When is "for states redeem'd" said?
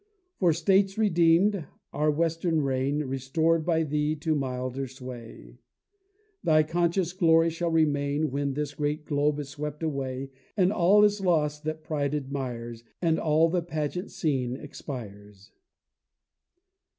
0.39-1.65